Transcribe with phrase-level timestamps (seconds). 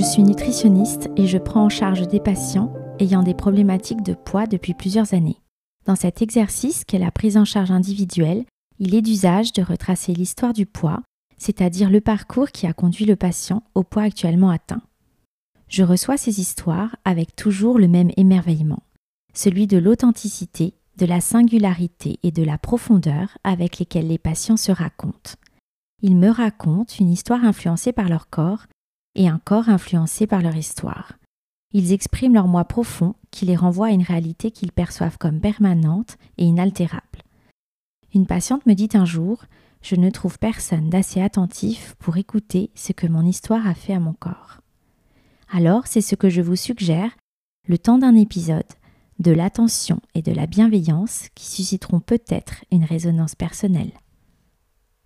[0.00, 4.46] Je suis nutritionniste et je prends en charge des patients ayant des problématiques de poids
[4.46, 5.36] depuis plusieurs années.
[5.84, 8.46] Dans cet exercice qu'est la prise en charge individuelle,
[8.78, 11.02] il est d'usage de retracer l'histoire du poids,
[11.36, 14.80] c'est-à-dire le parcours qui a conduit le patient au poids actuellement atteint.
[15.68, 18.82] Je reçois ces histoires avec toujours le même émerveillement,
[19.34, 24.72] celui de l'authenticité, de la singularité et de la profondeur avec lesquelles les patients se
[24.72, 25.32] racontent.
[26.00, 28.64] Ils me racontent une histoire influencée par leur corps
[29.14, 31.14] et un corps influencé par leur histoire.
[31.72, 36.18] Ils expriment leur moi profond qui les renvoie à une réalité qu'ils perçoivent comme permanente
[36.36, 37.22] et inaltérable.
[38.12, 39.44] Une patiente me dit un jour
[39.82, 44.00] Je ne trouve personne d'assez attentif pour écouter ce que mon histoire a fait à
[44.00, 44.58] mon corps.
[45.52, 47.10] Alors, c'est ce que je vous suggère,
[47.66, 48.64] le temps d'un épisode,
[49.20, 53.92] de l'attention et de la bienveillance qui susciteront peut-être une résonance personnelle.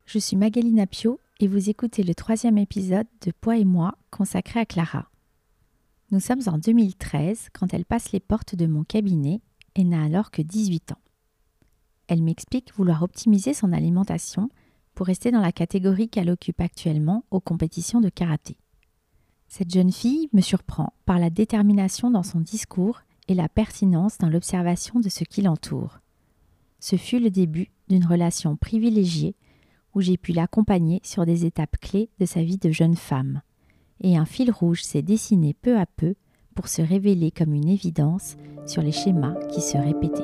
[0.06, 4.60] Je suis Magali Napio et vous écoutez le troisième épisode de Poids et moi consacré
[4.60, 5.10] à Clara.
[6.10, 9.40] Nous sommes en 2013 quand elle passe les portes de mon cabinet
[9.74, 11.00] et n'a alors que 18 ans.
[12.06, 14.48] Elle m'explique vouloir optimiser son alimentation
[14.94, 18.56] pour rester dans la catégorie qu'elle occupe actuellement aux compétitions de karaté.
[19.48, 24.28] Cette jeune fille me surprend par la détermination dans son discours et la pertinence dans
[24.28, 25.98] l'observation de ce qui l'entoure.
[26.78, 29.34] Ce fut le début d'une relation privilégiée
[29.94, 33.42] où j'ai pu l'accompagner sur des étapes clés de sa vie de jeune femme
[34.00, 36.14] et un fil rouge s'est dessiné peu à peu
[36.54, 38.36] pour se révéler comme une évidence
[38.66, 40.22] sur les schémas qui se répétaient.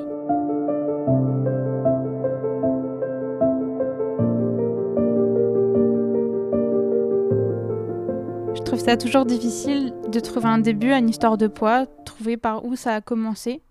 [8.55, 12.37] Je trouve ça toujours difficile de trouver un début à une histoire de poids, trouver
[12.37, 13.61] par où ça a commencé.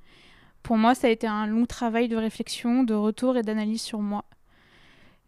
[0.63, 4.01] Pour moi, ça a été un long travail de réflexion, de retour et d'analyse sur
[4.01, 4.25] moi.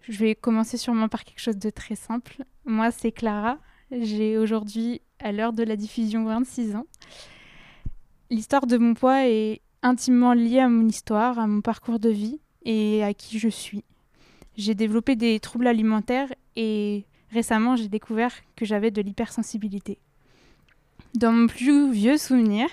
[0.09, 2.45] Je vais commencer sûrement par quelque chose de très simple.
[2.65, 3.59] Moi, c'est Clara,
[3.93, 6.87] j'ai aujourd'hui, à l'heure de la diffusion, 26 ans.
[8.31, 12.41] L'histoire de mon poids est intimement liée à mon histoire, à mon parcours de vie
[12.65, 13.85] et à qui je suis.
[14.57, 19.99] J'ai développé des troubles alimentaires et récemment j'ai découvert que j'avais de l'hypersensibilité.
[21.15, 22.69] Dans mon plus vieux souvenir,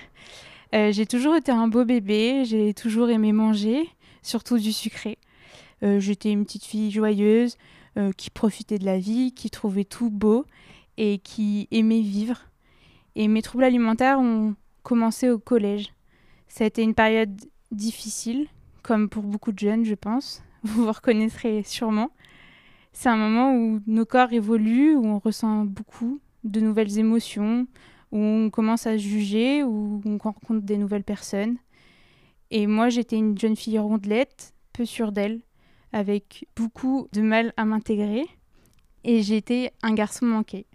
[0.74, 3.88] euh, j'ai toujours été un beau bébé, j'ai toujours aimé manger,
[4.22, 5.18] surtout du sucré.
[5.82, 7.56] Euh, j'étais une petite fille joyeuse,
[7.96, 10.44] euh, qui profitait de la vie, qui trouvait tout beau
[10.96, 12.38] et qui aimait vivre.
[13.16, 15.92] Et mes troubles alimentaires ont commencé au collège.
[16.46, 17.40] Ça a été une période
[17.72, 18.46] difficile,
[18.82, 20.42] comme pour beaucoup de jeunes, je pense.
[20.62, 22.10] Vous vous reconnaîtrez sûrement.
[22.92, 27.66] C'est un moment où nos corps évoluent, où on ressent beaucoup de nouvelles émotions,
[28.12, 31.56] où on commence à juger, où on rencontre des nouvelles personnes.
[32.50, 35.40] Et moi, j'étais une jeune fille rondelette, peu sûre d'elle,
[35.92, 38.26] avec beaucoup de mal à m'intégrer.
[39.04, 40.66] Et j'étais un garçon manqué.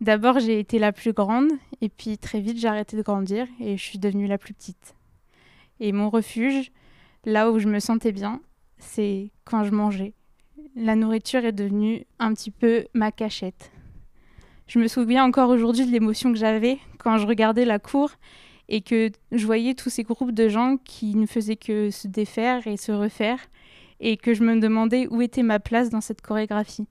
[0.00, 3.76] D'abord, j'ai été la plus grande, et puis très vite, j'ai arrêté de grandir et
[3.76, 4.94] je suis devenue la plus petite.
[5.78, 6.72] Et mon refuge,
[7.24, 8.40] là où je me sentais bien,
[8.78, 10.14] c'est quand je mangeais.
[10.74, 13.72] La nourriture est devenue un petit peu ma cachette.
[14.66, 18.12] Je me souviens encore aujourd'hui de l'émotion que j'avais quand je regardais la cour
[18.68, 22.66] et que je voyais tous ces groupes de gens qui ne faisaient que se défaire
[22.66, 23.40] et se refaire
[24.00, 26.88] et que je me demandais où était ma place dans cette chorégraphie.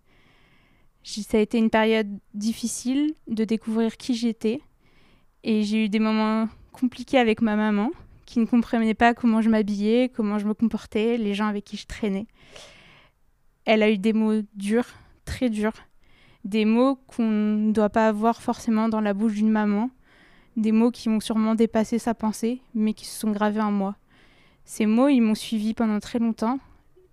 [1.03, 4.61] Ça a été une période difficile de découvrir qui j'étais.
[5.43, 7.91] Et j'ai eu des moments compliqués avec ma maman,
[8.25, 11.77] qui ne comprenait pas comment je m'habillais, comment je me comportais, les gens avec qui
[11.77, 12.27] je traînais.
[13.65, 14.87] Elle a eu des mots durs,
[15.25, 15.73] très durs.
[16.43, 19.89] Des mots qu'on ne doit pas avoir forcément dans la bouche d'une maman.
[20.57, 23.95] Des mots qui ont sûrement dépassé sa pensée, mais qui se sont gravés en moi.
[24.63, 26.59] Ces mots, ils m'ont suivi pendant très longtemps.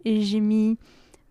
[0.07, 0.79] Et j'ai mis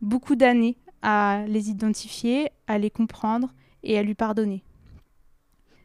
[0.02, 3.53] beaucoup d'années à les identifier, à les comprendre
[3.84, 4.66] et à lui pardonner.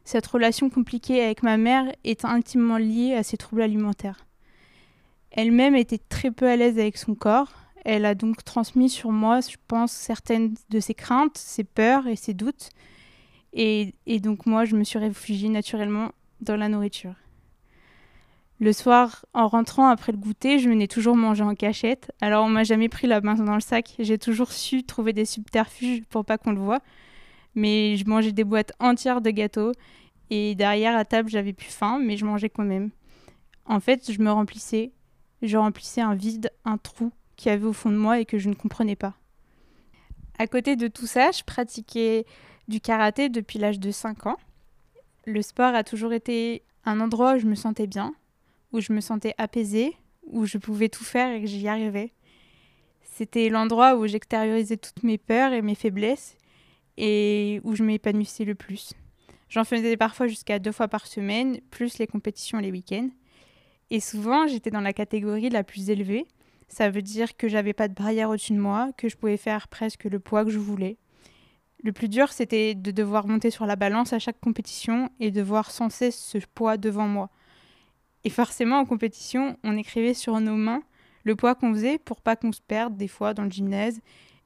[0.04, 4.26] Cette relation compliquée avec ma mère est intimement liée à ses troubles alimentaires.
[5.30, 7.52] Elle-même était très peu à l'aise avec son corps.
[7.84, 12.16] Elle a donc transmis sur moi, je pense, certaines de ses craintes, ses peurs et
[12.16, 12.70] ses doutes.
[13.52, 16.10] Et, et donc moi, je me suis réfugiée naturellement
[16.40, 17.14] dans la nourriture.
[18.60, 22.12] Le soir, en rentrant après le goûter, je venais toujours manger en cachette.
[22.20, 23.94] Alors on m'a jamais pris la main dans le sac.
[23.98, 26.80] J'ai toujours su trouver des subterfuges pour pas qu'on le voie.
[27.54, 29.72] Mais je mangeais des boîtes entières de gâteaux
[30.28, 32.90] et derrière à table j'avais plus faim, mais je mangeais quand même.
[33.64, 34.92] En fait, je me remplissais.
[35.40, 38.50] Je remplissais un vide, un trou qui avait au fond de moi et que je
[38.50, 39.14] ne comprenais pas.
[40.38, 42.26] À côté de tout ça, je pratiquais
[42.68, 44.36] du karaté depuis l'âge de 5 ans.
[45.24, 48.12] Le sport a toujours été un endroit où je me sentais bien,
[48.72, 49.96] où je me sentais apaisée,
[50.26, 52.12] où je pouvais tout faire et que j'y arrivais.
[53.02, 56.36] C'était l'endroit où j'extériorisais toutes mes peurs et mes faiblesses
[56.96, 58.92] et où je m'épanouissais le plus.
[59.48, 63.10] J'en faisais parfois jusqu'à deux fois par semaine, plus les compétitions les week-ends.
[63.90, 66.26] Et souvent, j'étais dans la catégorie la plus élevée.
[66.68, 69.66] Ça veut dire que j'avais pas de barrière au-dessus de moi, que je pouvais faire
[69.66, 70.98] presque le poids que je voulais.
[71.82, 75.42] Le plus dur, c'était de devoir monter sur la balance à chaque compétition et de
[75.42, 77.30] voir sans cesse ce poids devant moi.
[78.24, 80.82] Et forcément, en compétition, on écrivait sur nos mains
[81.24, 84.00] le poids qu'on faisait pour pas qu'on se perde des fois dans le gymnase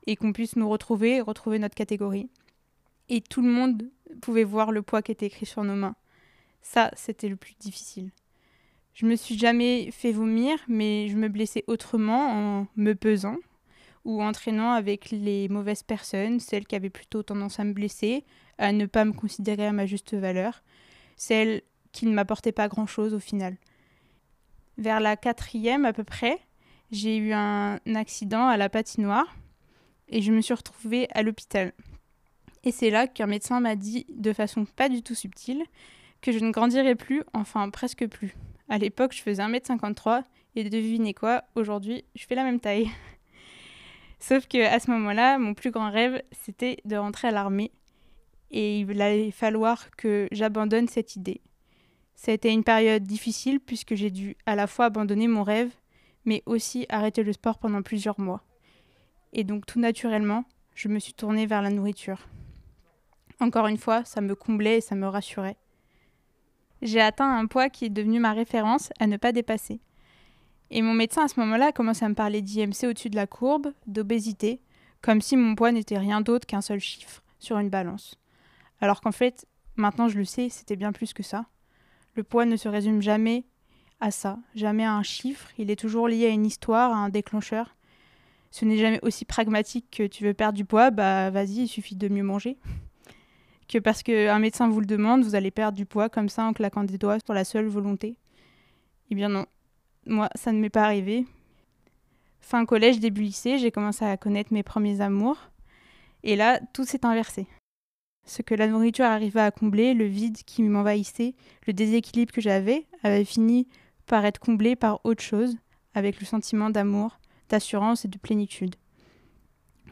[0.06, 2.28] et qu'on puisse nous retrouver et retrouver notre catégorie.
[3.08, 3.82] Et tout le monde
[4.20, 5.96] pouvait voir le poids qui était écrit sur nos mains.
[6.62, 8.10] Ça, c'était le plus difficile.
[8.94, 13.36] Je me suis jamais fait vomir, mais je me blessais autrement en me pesant
[14.04, 18.24] ou en traînant avec les mauvaises personnes, celles qui avaient plutôt tendance à me blesser,
[18.58, 20.62] à ne pas me considérer à ma juste valeur,
[21.16, 21.62] celles
[21.94, 23.56] qui ne m'apportaient pas grand-chose au final.
[24.76, 26.38] Vers la quatrième à peu près,
[26.90, 29.34] j'ai eu un accident à la patinoire
[30.08, 31.72] et je me suis retrouvée à l'hôpital.
[32.64, 35.64] Et c'est là qu'un médecin m'a dit, de façon pas du tout subtile,
[36.20, 38.34] que je ne grandirais plus, enfin presque plus.
[38.68, 40.24] À l'époque, je faisais 1m53
[40.56, 42.90] et devinez quoi, aujourd'hui, je fais la même taille.
[44.18, 47.70] Sauf que à ce moment-là, mon plus grand rêve, c'était de rentrer à l'armée
[48.50, 51.40] et il allait falloir que j'abandonne cette idée.
[52.14, 55.72] Ça a été une période difficile puisque j'ai dû à la fois abandonner mon rêve,
[56.24, 58.42] mais aussi arrêter le sport pendant plusieurs mois.
[59.32, 60.44] Et donc tout naturellement,
[60.74, 62.26] je me suis tournée vers la nourriture.
[63.40, 65.56] Encore une fois, ça me comblait et ça me rassurait.
[66.82, 69.80] J'ai atteint un poids qui est devenu ma référence à ne pas dépasser.
[70.70, 73.26] Et mon médecin à ce moment-là a commencé à me parler d'IMC au-dessus de la
[73.26, 74.60] courbe, d'obésité,
[75.02, 78.18] comme si mon poids n'était rien d'autre qu'un seul chiffre sur une balance.
[78.80, 79.46] Alors qu'en fait,
[79.76, 81.46] maintenant je le sais, c'était bien plus que ça.
[82.14, 83.44] Le poids ne se résume jamais
[84.00, 87.08] à ça, jamais à un chiffre, il est toujours lié à une histoire, à un
[87.08, 87.76] déclencheur.
[88.50, 91.96] Ce n'est jamais aussi pragmatique que tu veux perdre du poids, bah vas-y, il suffit
[91.96, 92.56] de mieux manger.
[93.66, 96.52] Que parce qu'un médecin vous le demande, vous allez perdre du poids comme ça en
[96.52, 98.14] claquant des doigts sur la seule volonté.
[99.10, 99.46] Eh bien non,
[100.04, 101.24] moi ça ne m'est pas arrivé.
[102.40, 105.38] Fin collège, début lycée, j'ai commencé à connaître mes premiers amours.
[106.24, 107.46] Et là, tout s'est inversé.
[108.26, 111.34] Ce que la nourriture arrivait à combler, le vide qui m'envahissait,
[111.66, 113.68] le déséquilibre que j'avais, avait fini
[114.06, 115.56] par être comblé par autre chose,
[115.94, 117.18] avec le sentiment d'amour,
[117.48, 118.76] d'assurance et de plénitude.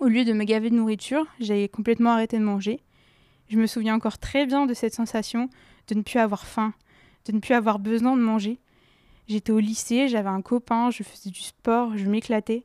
[0.00, 2.80] Au lieu de me gaver de nourriture, j'ai complètement arrêté de manger.
[3.48, 5.48] Je me souviens encore très bien de cette sensation
[5.88, 6.72] de ne plus avoir faim,
[7.26, 8.58] de ne plus avoir besoin de manger.
[9.28, 12.62] J'étais au lycée, j'avais un copain, je faisais du sport, je m'éclatais.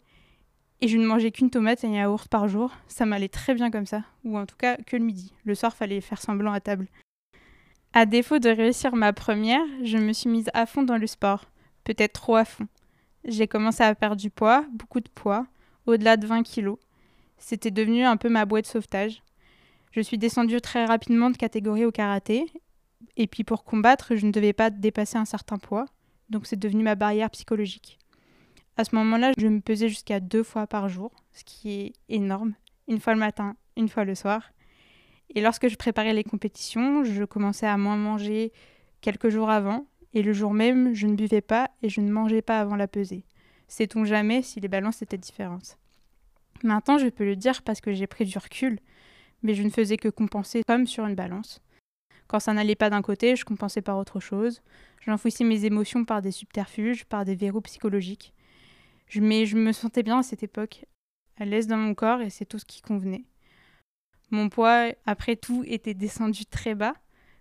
[0.82, 2.72] Et je ne mangeais qu'une tomate et un yaourt par jour.
[2.88, 4.04] Ça m'allait très bien comme ça.
[4.24, 5.34] Ou en tout cas que le midi.
[5.44, 6.88] Le soir, fallait faire semblant à table.
[7.94, 11.46] À défaut de réussir ma première, je me suis mise à fond dans le sport.
[11.84, 12.68] Peut-être trop à fond.
[13.26, 15.48] J'ai commencé à perdre du poids, beaucoup de poids,
[15.86, 16.78] au-delà de 20 kilos.
[17.40, 19.24] C'était devenu un peu ma boîte de sauvetage.
[19.92, 22.46] Je suis descendue très rapidement de catégorie au karaté.
[23.16, 25.86] Et puis pour combattre, je ne devais pas dépasser un certain poids.
[26.30, 27.98] Donc c'est devenu ma barrière psychologique.
[28.80, 32.54] À ce moment-là, je me pesais jusqu'à deux fois par jour, ce qui est énorme.
[32.88, 34.52] Une fois le matin, une fois le soir.
[35.34, 38.54] Et lorsque je préparais les compétitions, je commençais à moins manger
[39.02, 39.88] quelques jours avant.
[40.14, 42.88] Et le jour même, je ne buvais pas et je ne mangeais pas avant la
[42.88, 43.26] pesée.
[43.68, 45.80] Sait-on jamais si les balances étaient différentes?
[46.64, 48.80] Maintenant, je peux le dire parce que j'ai pris du recul,
[49.42, 51.62] mais je ne faisais que compenser comme sur une balance.
[52.28, 54.62] Quand ça n'allait pas d'un côté, je compensais par autre chose.
[55.02, 58.34] J'enfouissais mes émotions par des subterfuges, par des verrous psychologiques.
[59.16, 60.86] Mais je me sentais bien à cette époque,
[61.38, 63.26] à l'aise dans mon corps et c'est tout ce qui convenait.
[64.32, 66.96] Mon poids, après tout, était descendu très bas,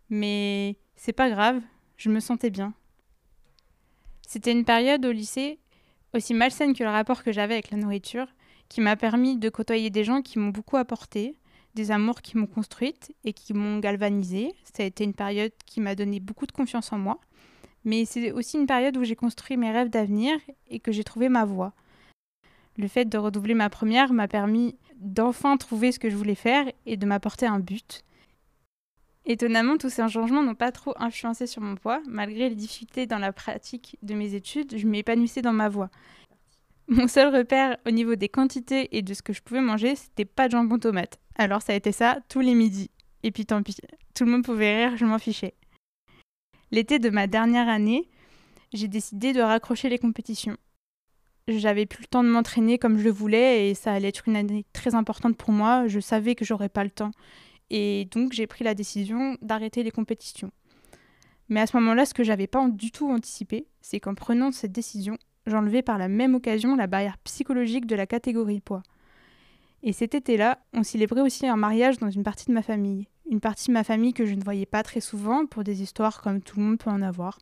[0.08, 1.60] mais c'est pas grave,
[1.96, 2.74] je me sentais bien.
[4.26, 5.58] C'était une période au lycée,
[6.14, 8.26] aussi malsaine que le rapport que j'avais avec la nourriture,
[8.68, 11.38] qui m'a permis de côtoyer des gens qui m'ont beaucoup apporté,
[11.74, 14.54] des amours qui m'ont construite et qui m'ont galvanisée.
[14.64, 17.20] Ça a été une période qui m'a donné beaucoup de confiance en moi
[17.86, 20.36] mais c'est aussi une période où j'ai construit mes rêves d'avenir
[20.68, 21.72] et que j'ai trouvé ma voie.
[22.76, 26.66] Le fait de redoubler ma première m'a permis d'enfin trouver ce que je voulais faire
[26.84, 28.02] et de m'apporter un but.
[29.24, 32.02] Étonnamment, tous ces changements n'ont pas trop influencé sur mon poids.
[32.08, 35.90] Malgré les difficultés dans la pratique de mes études, je m'épanouissais dans ma voie.
[36.88, 40.24] Mon seul repère au niveau des quantités et de ce que je pouvais manger, c'était
[40.24, 41.18] pas de jambon tomate.
[41.36, 42.90] Alors ça a été ça tous les midis.
[43.22, 43.76] Et puis tant pis,
[44.14, 45.54] tout le monde pouvait rire, je m'en fichais.
[46.72, 48.08] L'été de ma dernière année,
[48.72, 50.56] j'ai décidé de raccrocher les compétitions.
[51.48, 54.64] J'avais plus le temps de m'entraîner comme je voulais et ça allait être une année
[54.72, 55.86] très importante pour moi.
[55.86, 57.12] Je savais que j'aurais pas le temps.
[57.70, 60.50] Et donc j'ai pris la décision d'arrêter les compétitions.
[61.48, 64.72] Mais à ce moment-là, ce que j'avais pas du tout anticipé, c'est qu'en prenant cette
[64.72, 68.82] décision, j'enlevais par la même occasion la barrière psychologique de la catégorie poids.
[69.84, 73.40] Et cet été-là, on célébrait aussi un mariage dans une partie de ma famille, une
[73.40, 76.40] partie de ma famille que je ne voyais pas très souvent pour des histoires comme
[76.40, 77.38] tout le monde peut en avoir.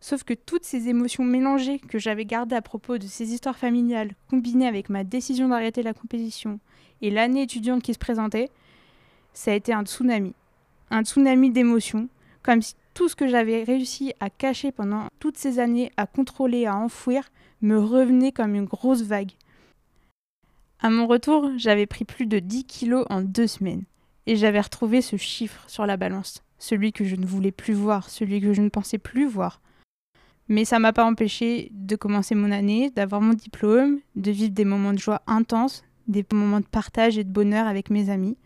[0.00, 4.14] Sauf que toutes ces émotions mélangées que j'avais gardées à propos de ces histoires familiales,
[4.28, 6.58] combinées avec ma décision d'arrêter la compétition
[7.02, 8.48] et l'année étudiante qui se présentait,
[9.34, 10.34] ça a été un tsunami.
[10.90, 12.08] Un tsunami d'émotions,
[12.42, 16.66] comme si tout ce que j'avais réussi à cacher pendant toutes ces années, à contrôler,
[16.66, 17.28] à enfouir,
[17.60, 19.32] me revenait comme une grosse vague.
[20.80, 23.84] À mon retour, j'avais pris plus de 10 kilos en deux semaines,
[24.30, 28.08] et j'avais retrouvé ce chiffre sur la balance, celui que je ne voulais plus voir,
[28.08, 29.60] celui que je ne pensais plus voir.
[30.46, 34.64] Mais ça m'a pas empêché de commencer mon année, d'avoir mon diplôme, de vivre des
[34.64, 38.36] moments de joie intenses, des moments de partage et de bonheur avec mes amis.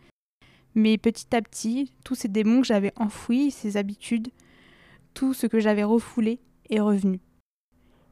[0.73, 4.29] Mais petit à petit, tous ces démons que j'avais enfouis, ces habitudes,
[5.13, 6.39] tout ce que j'avais refoulé
[6.71, 7.19] est revenu.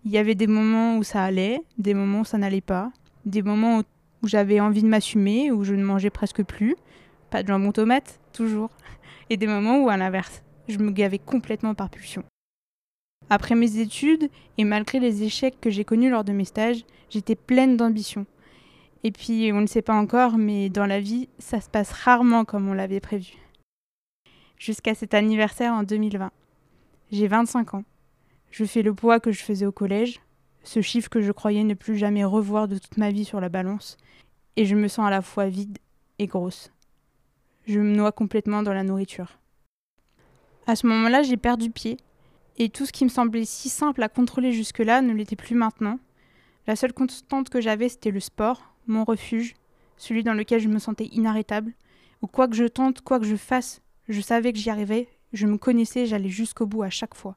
[0.05, 2.91] Il y avait des moments où ça allait, des moments où ça n'allait pas,
[3.25, 3.81] des moments
[4.21, 6.75] où j'avais envie de m'assumer, où je ne mangeais presque plus,
[7.33, 8.69] pas de jambon tomate, toujours,
[9.31, 12.23] et des moments où à l'inverse, je me gavais complètement par pulsion.
[13.31, 17.33] Après mes études, et malgré les échecs que j'ai connus lors de mes stages, j'étais
[17.33, 18.27] pleine d'ambition.
[19.03, 22.45] Et puis, on ne sait pas encore, mais dans la vie, ça se passe rarement
[22.45, 23.33] comme on l'avait prévu.
[24.59, 26.31] Jusqu'à cet anniversaire en 2020.
[27.11, 27.83] J'ai 25 ans.
[28.51, 30.21] Je fais le poids que je faisais au collège,
[30.63, 33.49] ce chiffre que je croyais ne plus jamais revoir de toute ma vie sur la
[33.49, 33.97] balance,
[34.55, 35.79] et je me sens à la fois vide
[36.19, 36.69] et grosse.
[37.65, 39.39] Je me noie complètement dans la nourriture.
[40.67, 41.97] À ce moment-là, j'ai perdu pied
[42.57, 45.99] et tout ce qui me semblait si simple à contrôler jusque-là ne l'était plus maintenant.
[46.67, 49.55] La seule constante que j'avais, c'était le sport, mon refuge,
[49.97, 51.73] celui dans lequel je me sentais inarrêtable,
[52.21, 55.47] où quoi que je tente, quoi que je fasse, je savais que j'y arrivais, je
[55.47, 57.35] me connaissais, j'allais jusqu'au bout à chaque fois.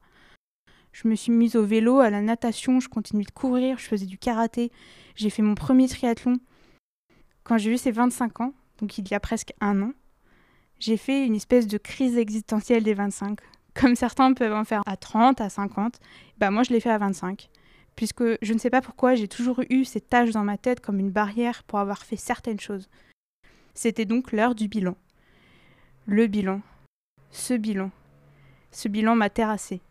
[0.91, 4.05] Je me suis mise au vélo, à la natation, je continuais de courir, je faisais
[4.05, 4.71] du karaté,
[5.15, 6.37] j'ai fait mon premier triathlon.
[7.43, 9.91] Quand j'ai eu ces 25 ans, donc il y a presque un an,
[10.79, 13.39] j'ai fait une espèce de crise existentielle des 25
[13.77, 15.99] comme certains peuvent en faire à 30, à 50,
[16.39, 17.49] bah moi je l'ai fait à 25.
[17.95, 20.99] Puisque je ne sais pas pourquoi j'ai toujours eu ces tâches dans ma tête comme
[20.99, 22.89] une barrière pour avoir fait certaines choses.
[23.73, 24.95] C'était donc l'heure du bilan.
[26.07, 26.61] Le bilan.
[27.31, 27.91] Ce bilan.
[28.71, 29.81] Ce bilan m'a terrassé.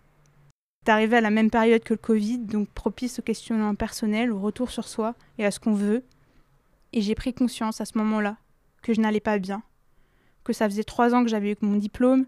[0.85, 4.41] C'est arrivé à la même période que le Covid, donc propice au questionnement personnel, au
[4.41, 6.05] retour sur soi et à ce qu'on veut.
[6.93, 8.37] Et j'ai pris conscience à ce moment-là
[8.83, 9.63] que je n'allais pas bien,
[10.47, 12.25] que ça faisait trois ans que j'avais eu mon diplôme,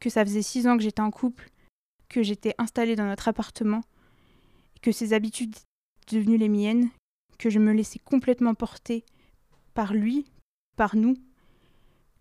[0.00, 1.48] que ça faisait six ans que j'étais en couple,
[2.08, 3.82] que j'étais installée dans notre appartement,
[4.82, 5.54] que ces habitudes
[6.02, 6.90] étaient devenues les miennes,
[7.38, 9.04] que je me laissais complètement porter
[9.74, 10.26] par lui,
[10.76, 11.16] par nous,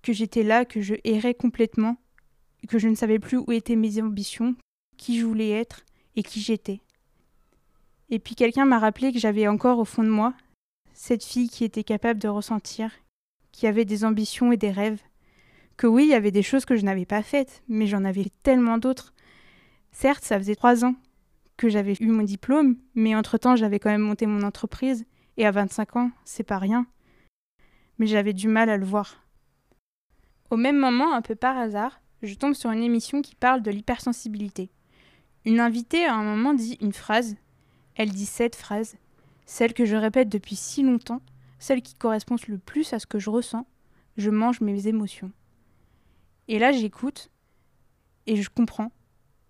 [0.04, 1.98] que j'étais là, que je errais complètement,
[2.68, 4.56] que je ne savais plus où étaient mes ambitions,
[4.96, 5.86] qui je voulais être
[6.16, 6.82] et qui j'étais.
[8.12, 10.36] Et puis quelqu'un m'a rappelé que j'avais encore au fond de moi
[10.94, 12.92] cette fille qui était capable de ressentir,
[13.60, 15.01] qui avait des ambitions et des rêves,
[15.75, 18.28] que oui, il y avait des choses que je n'avais pas faites, mais j'en avais
[18.42, 19.13] tellement d'autres.
[19.92, 20.96] Certes, ça faisait trois ans
[21.58, 25.51] que j'avais eu mon diplôme, mais entre-temps, j'avais quand même monté mon entreprise, et à
[25.51, 26.88] 25 ans, c'est pas rien.
[27.98, 29.25] Mais j'avais du mal à le voir.
[30.51, 33.72] Au même moment, un peu par hasard, je tombe sur une émission qui parle de
[33.72, 34.70] l'hypersensibilité.
[35.44, 37.36] Une invitée à un moment dit une phrase.
[37.96, 38.96] Elle dit cette phrase,
[39.46, 41.22] celle que je répète depuis si longtemps,
[41.60, 43.68] celle qui correspond le plus à ce que je ressens.
[44.18, 45.32] Je mange mes émotions.
[46.48, 47.30] Et là, j'écoute
[48.25, 48.92] et je comprends.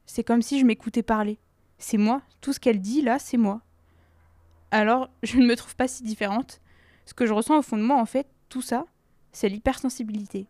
[0.05, 1.39] C'est comme si je m'écoutais parler.
[1.77, 2.21] C'est moi.
[2.41, 3.61] Tout ce qu'elle dit là, c'est moi.
[4.71, 6.61] Alors, je ne me trouve pas si différente.
[7.05, 8.85] Ce que je ressens au fond de moi, en fait, tout ça,
[9.31, 10.47] c'est l'hypersensibilité.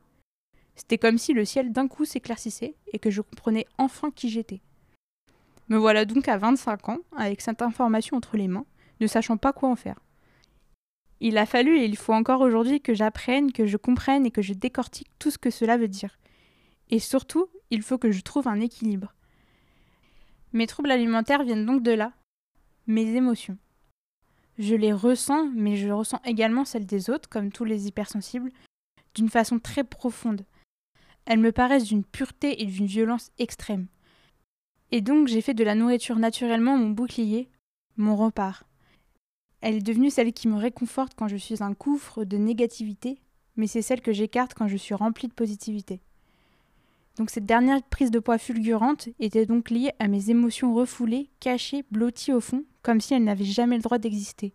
[0.76, 4.62] C'était comme si le ciel d'un coup s'éclaircissait et que je comprenais enfin qui j'étais.
[5.68, 8.66] Me voilà donc à 25 ans, avec cette information entre les mains,
[9.02, 10.00] ne sachant pas quoi en faire.
[11.22, 14.42] Il a fallu et il faut encore aujourd'hui que j'apprenne, que je comprenne et que
[14.42, 16.18] je décortique tout ce que cela veut dire.
[16.90, 19.14] Et surtout, il faut que je trouve un équilibre.
[20.54, 22.14] Mes troubles alimentaires viennent donc de là,
[22.88, 23.58] mes émotions.
[24.58, 28.52] Je les ressens, mais je ressens également celles des autres, comme tous les hypersensibles,
[29.14, 30.46] d'une façon très profonde.
[31.26, 33.88] Elles me paraissent d'une pureté et d'une violence extrême.
[34.92, 37.50] Et donc j'ai fait de la nourriture naturellement mon bouclier,
[37.98, 38.66] mon rempart.
[39.62, 43.20] Elle est devenue celle qui me réconforte quand je suis un gouffre de négativité,
[43.56, 46.02] mais c'est celle que j'écarte quand je suis remplie de positivité.
[47.18, 51.84] Donc cette dernière prise de poids fulgurante était donc liée à mes émotions refoulées, cachées,
[51.92, 54.54] blotties au fond, comme si elles n'avaient jamais le droit d'exister.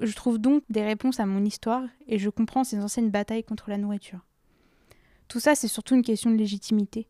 [0.00, 3.70] Je trouve donc des réponses à mon histoire et je comprends ces anciennes batailles contre
[3.70, 4.20] la nourriture.
[5.28, 7.08] Tout ça, c'est surtout une question de légitimité.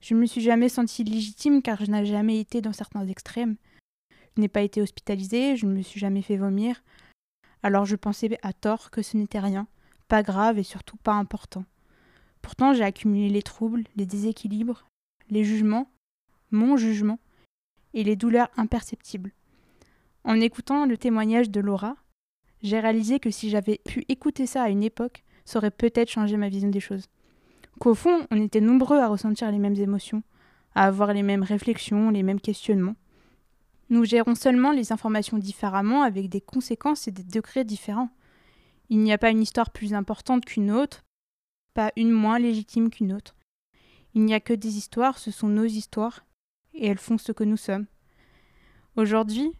[0.00, 3.56] Je ne me suis jamais sentie légitime car je n'ai jamais été dans certains extrêmes.
[4.40, 6.82] N'ai pas été hospitalisée, je ne me suis jamais fait vomir.
[7.62, 9.66] Alors je pensais à tort que ce n'était rien,
[10.08, 11.66] pas grave et surtout pas important.
[12.40, 14.86] Pourtant, j'ai accumulé les troubles, les déséquilibres,
[15.28, 15.90] les jugements,
[16.52, 17.18] mon jugement,
[17.92, 19.32] et les douleurs imperceptibles.
[20.24, 21.96] En écoutant le témoignage de Laura,
[22.62, 26.38] j'ai réalisé que si j'avais pu écouter ça à une époque, ça aurait peut-être changé
[26.38, 27.10] ma vision des choses.
[27.78, 30.22] Qu'au fond, on était nombreux à ressentir les mêmes émotions,
[30.74, 32.96] à avoir les mêmes réflexions, les mêmes questionnements.
[33.90, 38.10] Nous gérons seulement les informations différemment avec des conséquences et des degrés différents.
[38.88, 41.04] Il n'y a pas une histoire plus importante qu'une autre,
[41.74, 43.34] pas une moins légitime qu'une autre.
[44.14, 46.24] Il n'y a que des histoires, ce sont nos histoires,
[46.72, 47.86] et elles font ce que nous sommes.
[48.96, 49.52] Aujourd'hui,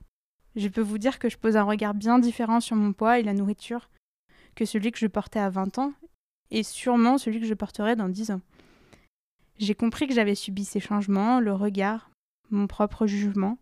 [0.54, 3.22] je peux vous dire que je pose un regard bien différent sur mon poids et
[3.22, 3.90] la nourriture
[4.54, 5.92] que celui que je portais à 20 ans,
[6.50, 8.40] et sûrement celui que je porterai dans 10 ans.
[9.58, 12.10] J'ai compris que j'avais subi ces changements, le regard,
[12.50, 13.58] mon propre jugement.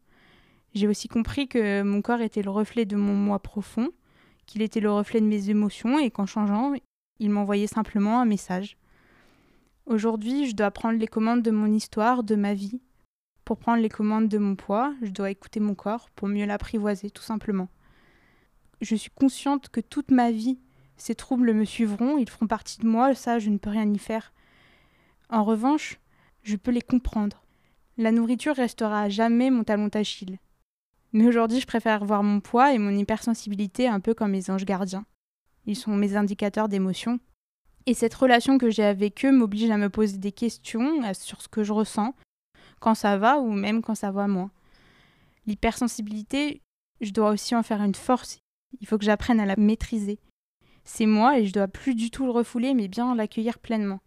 [0.75, 3.89] J'ai aussi compris que mon corps était le reflet de mon moi profond,
[4.47, 6.73] qu'il était le reflet de mes émotions et qu'en changeant,
[7.19, 8.77] il m'envoyait simplement un message.
[9.87, 12.81] Aujourd'hui, je dois prendre les commandes de mon histoire, de ma vie.
[13.45, 17.11] Pour prendre les commandes de mon poids, je dois écouter mon corps pour mieux l'apprivoiser,
[17.11, 17.69] tout simplement.
[18.83, 20.59] Je suis consciente que toute ma vie,
[20.99, 23.99] ces troubles me suivront, ils feront partie de moi, ça, je ne peux rien y
[23.99, 24.33] faire.
[25.31, 25.99] En revanche,
[26.43, 27.43] je peux les comprendre.
[27.97, 30.39] La nourriture restera à jamais mon talon d'Achille.
[31.13, 34.65] Mais aujourd'hui, je préfère voir mon poids et mon hypersensibilité un peu comme mes anges
[34.65, 35.07] gardiens.
[35.67, 37.19] Ils sont mes indicateurs d'émotion.
[37.87, 41.49] Et cette relation que j'ai avec eux m'oblige à me poser des questions sur ce
[41.49, 42.15] que je ressens,
[42.81, 44.51] quand ça va ou même quand ça va moins.
[45.47, 46.61] L'hypersensibilité,
[47.01, 48.39] je dois aussi en faire une force.
[48.81, 50.21] Il faut que j'apprenne à la maîtriser.
[50.85, 54.01] C'est moi et je dois plus du tout le refouler, mais bien l'accueillir pleinement.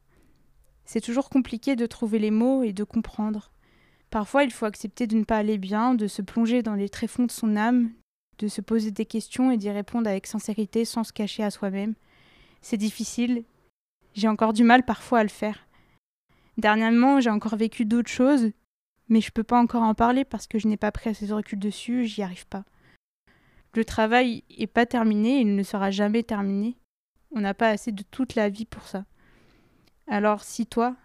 [0.85, 3.51] C'est toujours compliqué de trouver les mots et de comprendre.
[4.11, 7.25] Parfois, il faut accepter de ne pas aller bien, de se plonger dans les tréfonds
[7.25, 7.91] de son âme,
[8.39, 11.95] de se poser des questions et d'y répondre avec sincérité sans se cacher à soi-même.
[12.61, 13.45] C'est difficile.
[14.13, 15.65] J'ai encore du mal parfois à le faire.
[16.57, 18.51] Dernièrement, j'ai encore vécu d'autres choses,
[19.07, 21.33] mais je peux pas encore en parler parce que je n'ai pas pris assez de
[21.33, 22.65] recul dessus, j'y arrive pas.
[23.73, 26.75] Le travail est pas terminé, il ne sera jamais terminé.
[27.33, 29.05] On n'a pas assez de toute la vie pour ça.
[30.07, 30.97] Alors si toi,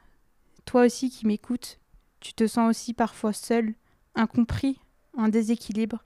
[0.65, 1.79] toi aussi qui m'écoutes,
[2.27, 3.75] tu te sens aussi parfois seul,
[4.17, 4.81] incompris,
[5.17, 6.03] en déséquilibre,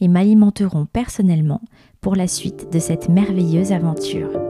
[0.00, 1.60] et m'alimenteront personnellement
[2.00, 4.49] pour la suite de cette merveilleuse aventure.